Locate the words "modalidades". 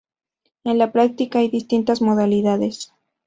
2.01-2.91